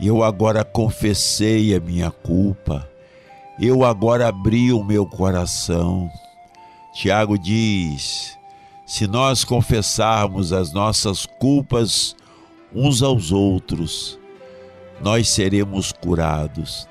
[0.00, 2.86] eu agora confessei a minha culpa,
[3.58, 6.10] eu agora abri o meu coração.
[6.92, 8.36] Tiago diz:
[8.84, 12.14] se nós confessarmos as nossas culpas
[12.74, 14.18] uns aos outros,
[15.02, 16.86] nós seremos curados.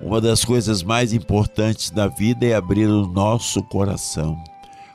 [0.00, 4.38] Uma das coisas mais importantes da vida é abrir o nosso coração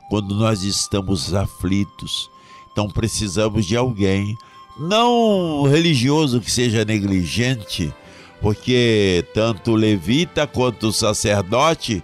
[0.08, 2.30] quando nós estamos aflitos.
[2.70, 4.36] Então precisamos de alguém,
[4.78, 7.92] não religioso que seja negligente,
[8.40, 12.02] porque tanto o levita quanto o sacerdote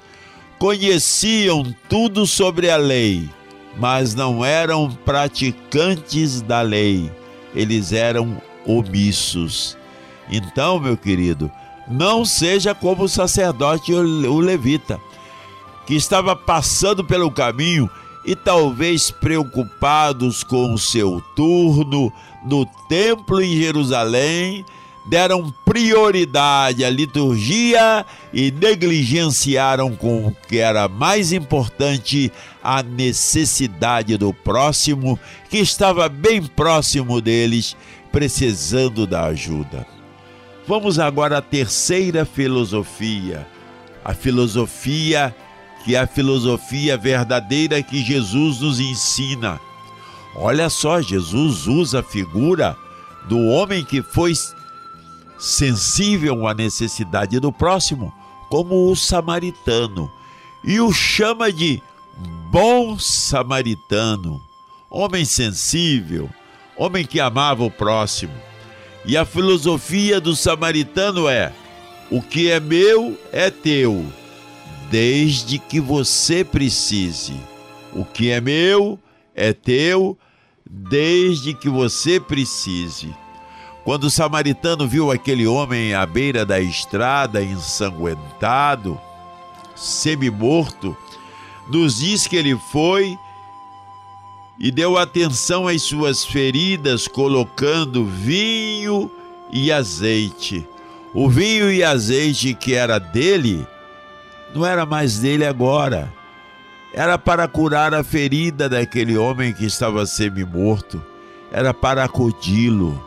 [0.58, 3.28] conheciam tudo sobre a lei,
[3.78, 7.10] mas não eram praticantes da lei,
[7.54, 9.79] eles eram omissos.
[10.30, 11.50] Então, meu querido,
[11.88, 15.00] não seja como o sacerdote o levita,
[15.86, 17.90] que estava passando pelo caminho
[18.24, 22.12] e talvez preocupados com o seu turno
[22.44, 24.64] no templo em Jerusalém,
[25.08, 32.30] deram prioridade à liturgia e negligenciaram com o que era mais importante,
[32.62, 37.76] a necessidade do próximo, que estava bem próximo deles,
[38.12, 39.99] precisando da ajuda.
[40.70, 43.44] Vamos agora à terceira filosofia,
[44.04, 45.34] a filosofia
[45.84, 49.60] que é a filosofia verdadeira que Jesus nos ensina.
[50.32, 52.76] Olha só, Jesus usa a figura
[53.28, 54.32] do homem que foi
[55.40, 58.14] sensível à necessidade do próximo,
[58.48, 60.08] como o samaritano,
[60.62, 61.82] e o chama de
[62.48, 64.40] bom samaritano,
[64.88, 66.30] homem sensível,
[66.78, 68.49] homem que amava o próximo.
[69.04, 71.52] E a filosofia do samaritano é:
[72.10, 74.04] o que é meu é teu,
[74.90, 77.34] desde que você precise.
[77.92, 78.98] O que é meu
[79.34, 80.18] é teu,
[80.68, 83.14] desde que você precise.
[83.84, 89.00] Quando o samaritano viu aquele homem à beira da estrada, ensanguentado,
[89.74, 90.96] semi-morto,
[91.68, 93.16] nos diz que ele foi
[94.60, 99.10] e deu atenção às suas feridas, colocando vinho
[99.50, 100.68] e azeite.
[101.14, 103.66] O vinho e azeite que era dele,
[104.54, 106.12] não era mais dele agora.
[106.92, 111.02] Era para curar a ferida daquele homem que estava semi-morto.
[111.50, 113.02] Era para acudi-lo.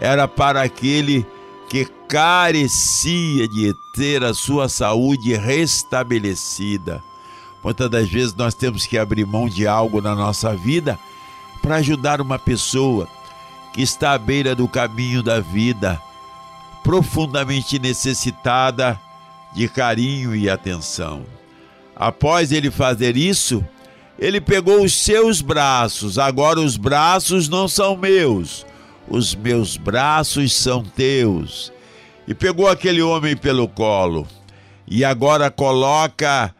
[0.00, 1.26] Era para aquele
[1.68, 7.02] que carecia de ter a sua saúde restabelecida
[7.62, 10.98] Muitas das vezes nós temos que abrir mão de algo na nossa vida
[11.60, 13.08] para ajudar uma pessoa
[13.72, 16.00] que está à beira do caminho da vida,
[16.82, 18.98] profundamente necessitada
[19.54, 21.24] de carinho e atenção.
[21.94, 23.64] Após ele fazer isso,
[24.18, 28.66] ele pegou os seus braços, agora os braços não são meus,
[29.08, 31.72] os meus braços são teus.
[32.26, 34.26] E pegou aquele homem pelo colo,
[34.86, 36.54] e agora coloca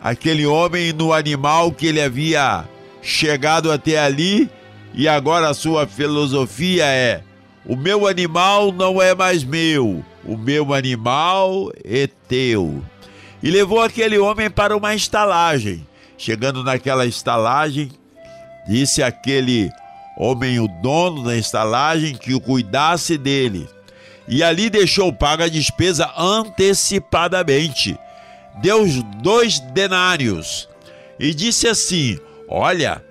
[0.00, 2.64] aquele homem no animal que ele havia
[3.02, 4.50] chegado até ali
[4.94, 7.22] e agora a sua filosofia é:
[7.64, 12.82] o meu animal não é mais meu, o meu animal é teu.
[13.42, 15.86] E levou aquele homem para uma estalagem.
[16.18, 17.90] Chegando naquela estalagem,
[18.66, 19.70] disse aquele
[20.16, 23.68] homem, o dono da estalagem, que o cuidasse dele.
[24.26, 27.98] E ali deixou paga a despesa antecipadamente
[28.56, 28.86] deu
[29.22, 30.68] dois denários
[31.18, 33.04] e disse assim: Olha,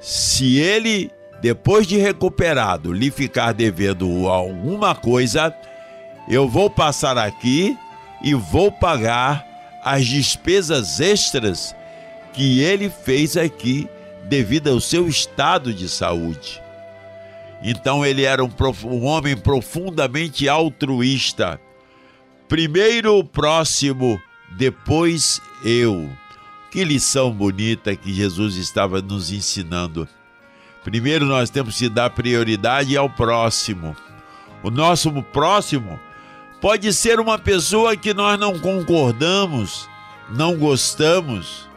[0.00, 1.10] se ele,
[1.40, 5.54] depois de recuperado, lhe ficar devendo alguma coisa,
[6.28, 7.76] eu vou passar aqui
[8.22, 9.44] e vou pagar
[9.82, 11.74] as despesas extras
[12.32, 13.88] que ele fez aqui
[14.24, 16.60] devido ao seu estado de saúde.
[17.62, 18.50] Então ele era um,
[18.84, 21.60] um homem profundamente altruísta.
[22.48, 24.20] Primeiro o próximo
[24.56, 26.10] depois eu.
[26.70, 30.08] Que lição bonita que Jesus estava nos ensinando.
[30.82, 33.96] Primeiro nós temos que dar prioridade ao próximo.
[34.62, 35.98] O nosso próximo
[36.60, 39.88] pode ser uma pessoa que nós não concordamos,
[40.30, 41.68] não gostamos.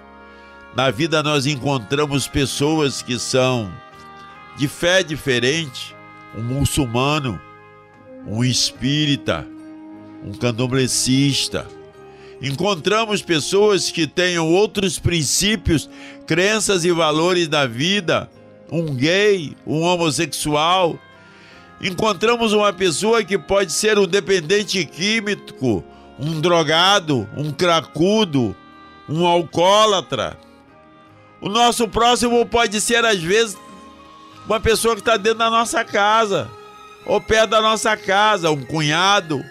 [0.76, 3.72] Na vida nós encontramos pessoas que são
[4.58, 5.96] de fé diferente,
[6.36, 7.40] um muçulmano,
[8.26, 9.48] um espírita,
[10.24, 11.68] um candomblessista,
[12.42, 15.90] Encontramos pessoas que tenham outros princípios,
[16.26, 18.30] crenças e valores da vida,
[18.72, 20.98] um gay, um homossexual.
[21.82, 25.84] Encontramos uma pessoa que pode ser um dependente químico,
[26.18, 28.56] um drogado, um cracudo,
[29.08, 30.38] um alcoólatra.
[31.42, 33.58] O nosso próximo pode ser, às vezes,
[34.46, 36.50] uma pessoa que está dentro da nossa casa,
[37.06, 39.44] ou perto da nossa casa, um cunhado,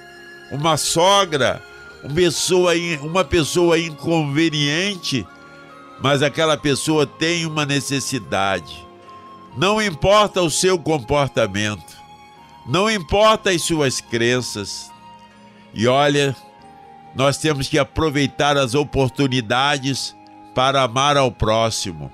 [0.51, 1.63] uma sogra,
[2.03, 2.73] uma pessoa,
[3.03, 5.27] uma pessoa inconveniente,
[6.01, 8.87] mas aquela pessoa tem uma necessidade.
[9.57, 11.97] Não importa o seu comportamento,
[12.67, 14.91] não importa as suas crenças.
[15.75, 16.37] E olha,
[17.15, 20.15] nós temos que aproveitar as oportunidades
[20.55, 22.13] para amar ao próximo.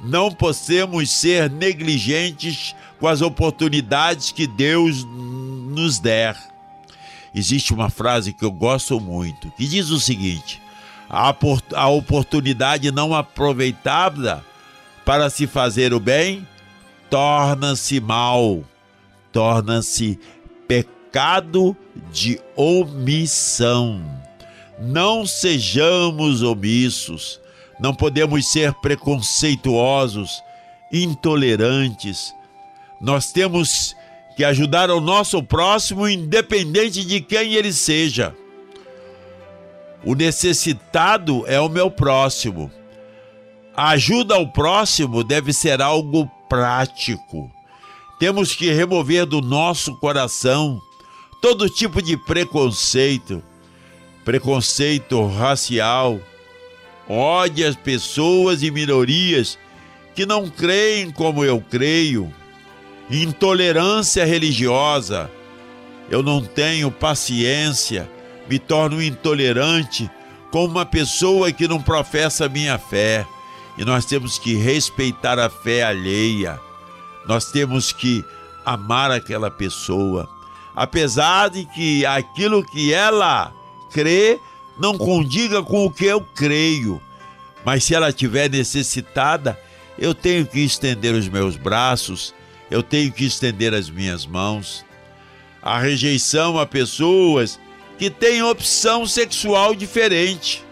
[0.00, 6.36] Não podemos ser negligentes com as oportunidades que Deus nos der.
[7.36, 10.60] Existe uma frase que eu gosto muito, que diz o seguinte:
[11.10, 14.42] a oportunidade não aproveitada
[15.04, 16.48] para se fazer o bem
[17.10, 18.62] torna-se mal,
[19.32, 20.18] torna-se
[20.66, 21.76] pecado
[22.12, 24.02] de omissão.
[24.78, 27.40] Não sejamos omissos,
[27.80, 30.42] não podemos ser preconceituosos,
[30.92, 32.34] intolerantes.
[33.00, 33.95] Nós temos
[34.36, 38.36] que ajudar o nosso próximo, independente de quem ele seja.
[40.04, 42.70] O necessitado é o meu próximo.
[43.74, 47.50] A ajuda ao próximo deve ser algo prático.
[48.18, 50.80] Temos que remover do nosso coração
[51.40, 53.42] todo tipo de preconceito,
[54.24, 56.20] preconceito racial,
[57.08, 59.58] ódio às pessoas e minorias
[60.14, 62.32] que não creem como eu creio,
[63.10, 65.30] intolerância religiosa.
[66.10, 68.08] Eu não tenho paciência,
[68.48, 70.10] me torno intolerante
[70.50, 73.26] com uma pessoa que não professa a minha fé.
[73.76, 76.58] E nós temos que respeitar a fé alheia.
[77.26, 78.24] Nós temos que
[78.64, 80.28] amar aquela pessoa,
[80.74, 83.52] apesar de que aquilo que ela
[83.92, 84.40] crê
[84.78, 87.00] não condiga com o que eu creio.
[87.64, 89.58] Mas se ela estiver necessitada,
[89.98, 92.34] eu tenho que estender os meus braços,
[92.70, 94.84] eu tenho que estender as minhas mãos.
[95.62, 97.58] A rejeição a pessoas
[97.98, 100.64] que têm opção sexual diferente.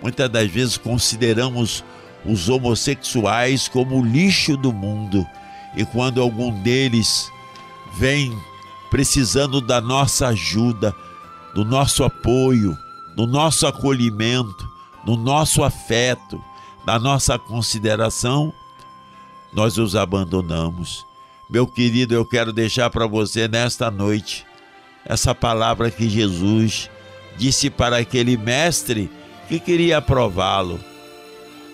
[0.00, 1.84] Muitas das vezes consideramos
[2.24, 5.26] os homossexuais como o lixo do mundo.
[5.76, 7.30] E quando algum deles
[7.94, 8.36] vem
[8.90, 10.94] precisando da nossa ajuda,
[11.54, 12.76] do nosso apoio,
[13.14, 14.68] do nosso acolhimento,
[15.04, 16.42] do nosso afeto,
[16.84, 18.52] da nossa consideração,
[19.52, 21.04] nós os abandonamos.
[21.52, 24.46] Meu querido, eu quero deixar para você nesta noite
[25.04, 26.88] essa palavra que Jesus
[27.36, 29.10] disse para aquele mestre
[29.48, 30.80] que queria prová-lo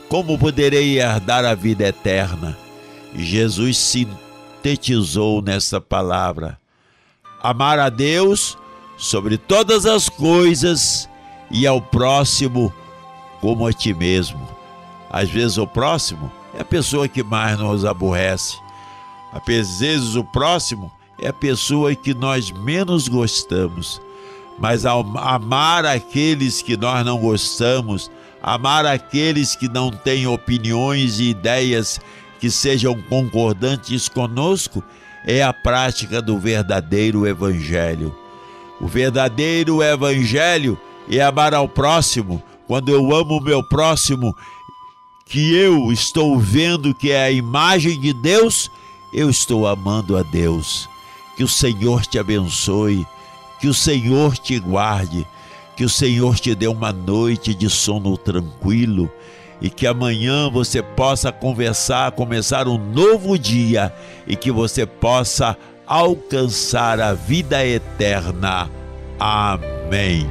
[0.09, 2.57] como poderei herdar a vida eterna?
[3.14, 6.59] Jesus sintetizou nessa palavra:
[7.43, 8.57] amar a Deus
[8.97, 11.09] sobre todas as coisas
[11.51, 12.72] e ao próximo
[13.41, 14.49] como a ti mesmo.
[15.11, 18.57] Às vezes o próximo é a pessoa que mais nos aborrece.
[19.47, 24.01] Às vezes o próximo é a pessoa que nós menos gostamos.
[24.59, 28.11] Mas amar aqueles que nós não gostamos,
[28.43, 32.01] amar aqueles que não têm opiniões e ideias
[32.41, 34.82] que sejam concordantes conosco,
[35.24, 38.16] é a prática do verdadeiro Evangelho.
[38.80, 40.78] O verdadeiro Evangelho
[41.11, 42.43] é amar ao próximo.
[42.66, 44.34] Quando eu amo o meu próximo,
[45.26, 48.70] que eu estou vendo que é a imagem de Deus,
[49.13, 50.89] eu estou amando a Deus.
[51.37, 53.07] Que o Senhor te abençoe,
[53.61, 55.27] que o Senhor te guarde
[55.79, 59.09] que o Senhor te dê uma noite de sono tranquilo
[59.61, 63.95] e que amanhã você possa conversar, começar um novo dia
[64.27, 65.57] e que você possa
[65.87, 68.69] alcançar a vida eterna.
[69.21, 70.29] Amém.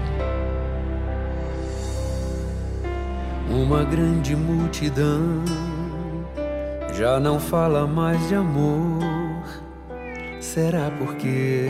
[3.50, 5.46] Uma grande multidão
[6.98, 9.46] já não fala mais de amor.
[10.42, 11.70] Será porque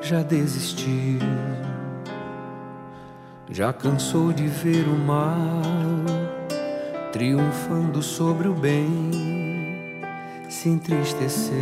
[0.00, 1.20] já desistiu,
[3.48, 5.62] já cansou de ver o mal
[7.12, 10.02] triunfando sobre o bem,
[10.48, 11.54] se entristeceu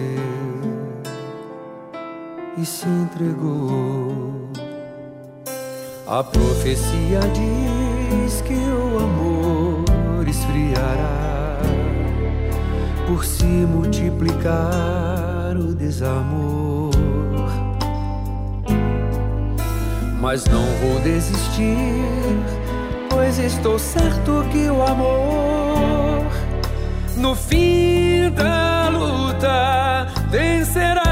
[2.56, 4.48] e se entregou.
[6.06, 9.45] A profecia diz que o amor
[10.28, 11.58] esfriará
[13.06, 16.96] por se multiplicar o desamor.
[20.26, 22.02] mas não vou desistir,
[23.08, 26.26] pois estou certo que o amor,
[27.16, 31.05] no fim da luta, vencerá.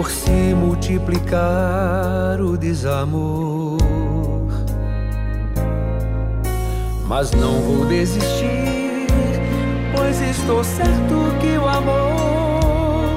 [0.00, 3.76] Por se multiplicar o desamor.
[7.06, 9.06] Mas não vou desistir,
[9.94, 13.10] pois estou certo que o amor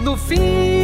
[0.00, 0.77] no fim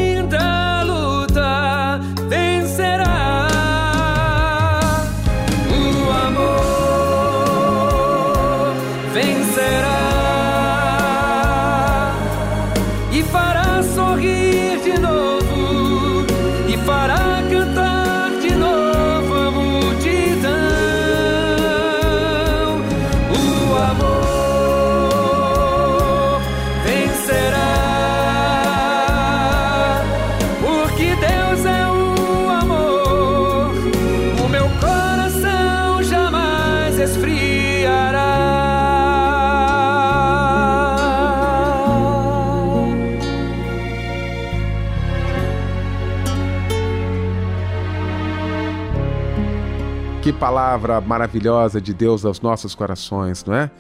[50.45, 53.70] palavra maravilhosa de Deus aos nossos corações, não é?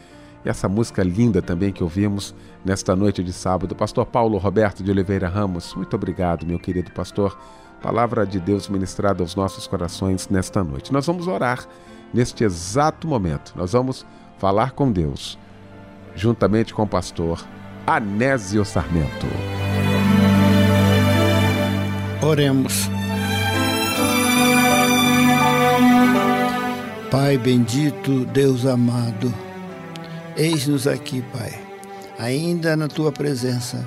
[0.42, 2.34] E essa música linda também que ouvimos
[2.64, 3.76] nesta noite de sábado.
[3.76, 7.38] Pastor Paulo Roberto de Oliveira Ramos, muito obrigado, meu querido pastor.
[7.82, 10.90] Palavra de Deus ministrada aos nossos corações nesta noite.
[10.90, 11.66] Nós vamos orar
[12.14, 13.52] neste exato momento.
[13.54, 14.06] Nós vamos
[14.38, 15.38] falar com Deus,
[16.16, 17.44] juntamente com o pastor
[17.86, 19.26] Anésio Sarmento.
[22.22, 22.88] Oremos.
[27.14, 29.32] Pai bendito, Deus amado,
[30.36, 31.52] eis-nos aqui, Pai,
[32.18, 33.86] ainda na tua presença,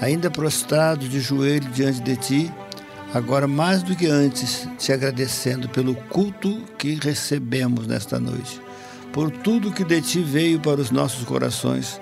[0.00, 2.52] ainda prostrados de joelho diante de ti,
[3.12, 8.58] agora mais do que antes, te agradecendo pelo culto que recebemos nesta noite,
[9.12, 12.00] por tudo que de ti veio para os nossos corações,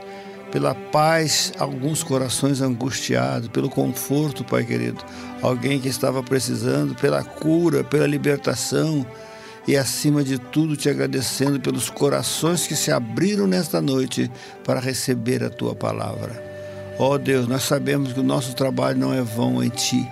[0.53, 5.03] pela paz, alguns corações angustiados, pelo conforto, Pai querido,
[5.43, 9.05] alguém que estava precisando, pela cura, pela libertação
[9.67, 14.31] e, acima de tudo, te agradecendo pelos corações que se abriram nesta noite
[14.65, 16.43] para receber a tua palavra.
[16.99, 20.07] Ó Deus, nós sabemos que o nosso trabalho não é vão em ti,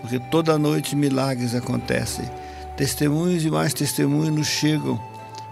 [0.00, 2.28] porque toda noite milagres acontecem.
[2.76, 5.00] Testemunhos e mais testemunhos nos chegam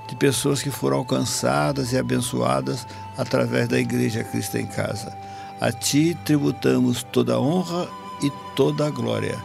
[0.08, 2.86] de pessoas que foram alcançadas e abençoadas
[3.16, 5.12] através da Igreja Cristo em Casa.
[5.60, 7.88] A Ti tributamos toda a honra
[8.22, 9.36] e toda a glória.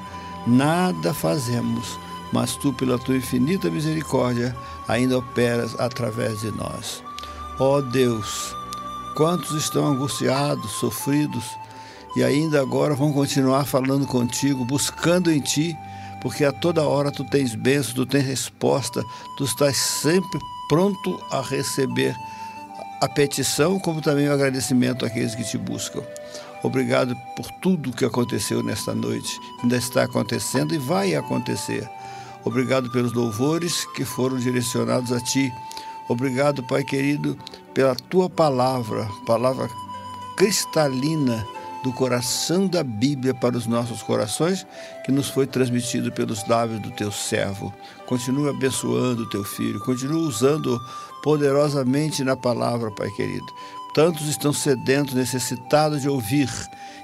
[0.45, 1.97] Nada fazemos,
[2.31, 4.55] mas Tu, pela Tua infinita misericórdia,
[4.87, 7.03] ainda operas através de nós.
[7.59, 8.55] Ó Deus,
[9.15, 11.45] quantos estão angustiados, sofridos
[12.15, 15.77] e ainda agora vão continuar falando contigo, buscando em Ti,
[16.21, 19.03] porque a toda hora Tu tens bênção, Tu tens resposta,
[19.37, 22.15] Tu estás sempre pronto a receber
[23.01, 26.03] a petição, como também o agradecimento àqueles que te buscam.
[26.63, 31.89] Obrigado por tudo que aconteceu nesta noite, ainda está acontecendo e vai acontecer.
[32.43, 35.51] Obrigado pelos louvores que foram direcionados a Ti.
[36.09, 37.37] Obrigado, Pai querido,
[37.73, 39.69] pela Tua palavra, palavra
[40.35, 41.45] cristalina
[41.83, 44.65] do coração da Bíblia para os nossos corações,
[45.05, 47.73] que nos foi transmitido pelos lábios do Teu servo.
[48.05, 50.79] Continua abençoando o Teu filho, continua usando
[51.23, 53.45] poderosamente na palavra, Pai querido.
[53.93, 56.49] Tantos estão sedentos, necessitados de ouvir.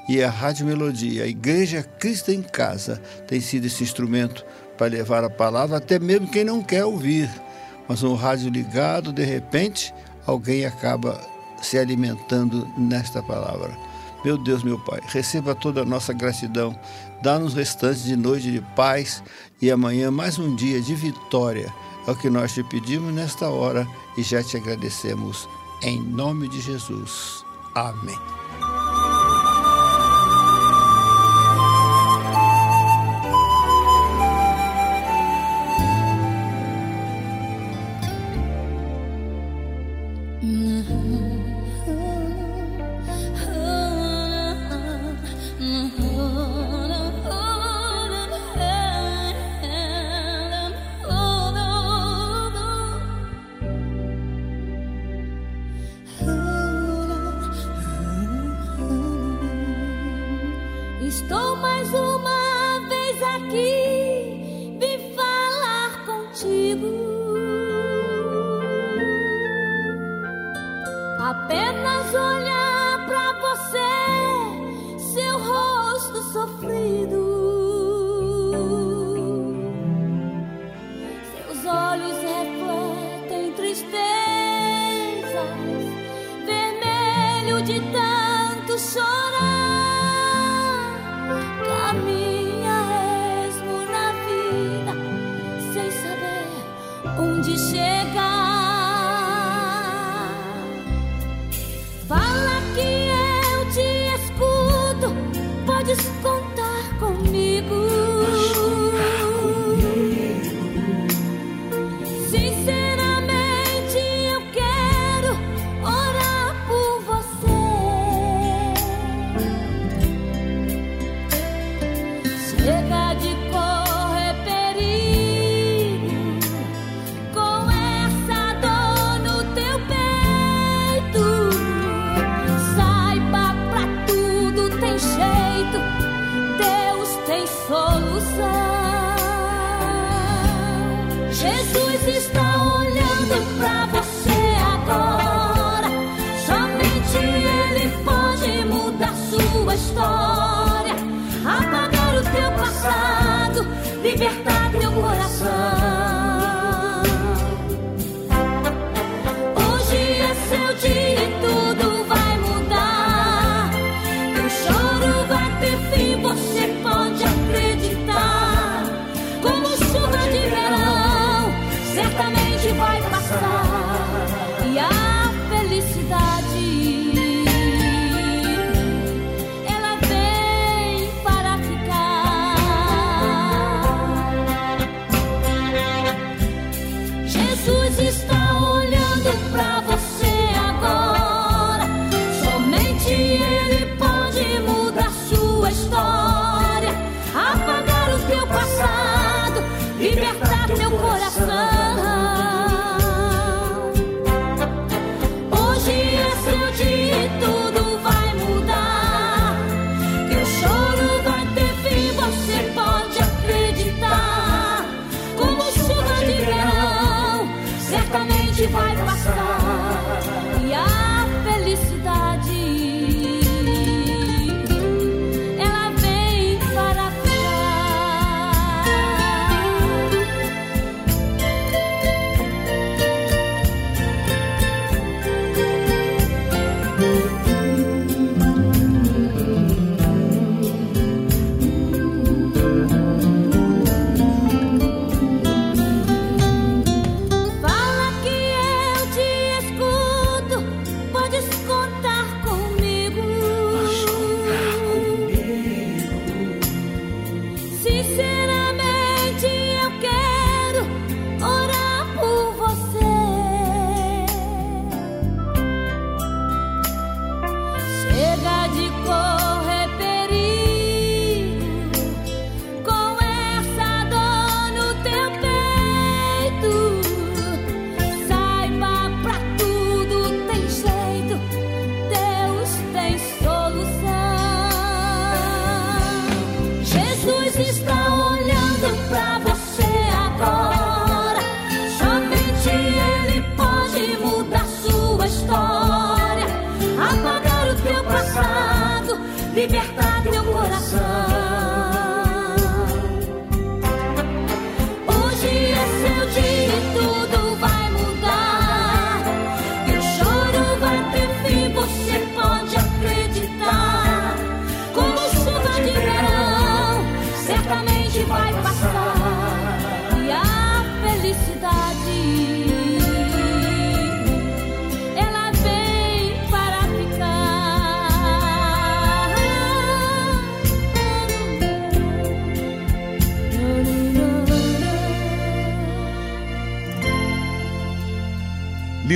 [0.07, 2.95] E a Rádio Melodia, a Igreja Cristo em Casa,
[3.27, 4.45] tem sido esse instrumento
[4.77, 7.29] para levar a palavra, até mesmo quem não quer ouvir.
[7.87, 9.93] Mas um rádio ligado, de repente,
[10.25, 11.19] alguém acaba
[11.61, 13.71] se alimentando nesta palavra.
[14.23, 16.77] Meu Deus, meu Pai, receba toda a nossa gratidão
[17.21, 19.23] Dá-nos restantes de noite de paz
[19.61, 21.73] e amanhã mais um dia de vitória.
[22.05, 25.49] É o que nós te pedimos nesta hora e já te agradecemos.
[25.81, 27.43] Em nome de Jesus.
[27.75, 28.36] Amém.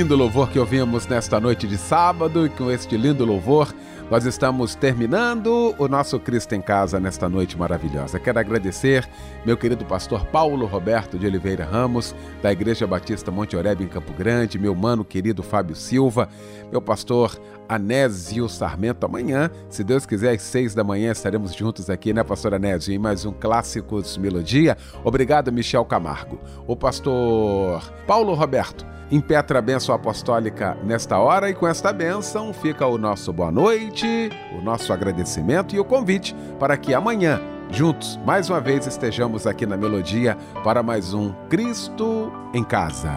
[0.02, 3.72] Lindo louvor que ouvimos nesta noite de sábado e com este lindo louvor
[4.12, 8.20] nós estamos terminando o nosso Cristo em Casa nesta noite maravilhosa.
[8.20, 9.08] Quero agradecer
[9.42, 14.12] meu querido pastor Paulo Roberto de Oliveira Ramos, da Igreja Batista Monte Oreb em Campo
[14.12, 16.28] Grande, meu mano querido Fábio Silva,
[16.70, 19.06] meu pastor Anésio Sarmento.
[19.06, 22.98] Amanhã, se Deus quiser, às seis da manhã estaremos juntos aqui, né, pastor Anésio, em
[22.98, 24.76] mais um Clássicos Melodia.
[25.02, 26.38] Obrigado, Michel Camargo.
[26.66, 32.86] O pastor Paulo Roberto impetra a bênção apostólica nesta hora e com esta bênção fica
[32.86, 37.40] o nosso boa noite, o nosso agradecimento e o convite para que amanhã,
[37.70, 43.12] juntos, mais uma vez estejamos aqui na Melodia para mais um Cristo em Casa.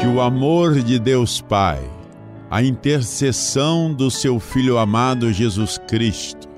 [0.00, 1.80] Que o amor de Deus Pai,
[2.50, 6.48] a intercessão do seu Filho amado Jesus Cristo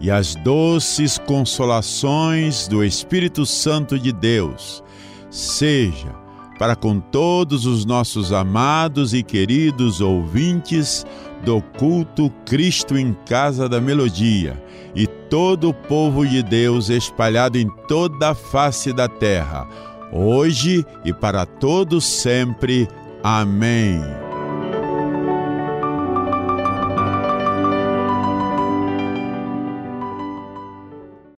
[0.00, 4.82] e as doces consolações do Espírito Santo de Deus
[5.30, 6.21] seja
[6.58, 11.04] para com todos os nossos amados e queridos ouvintes
[11.44, 14.62] do culto Cristo em Casa da Melodia
[14.94, 19.66] e todo o povo de Deus espalhado em toda a face da terra,
[20.12, 22.88] hoje e para todos sempre.
[23.22, 24.31] Amém.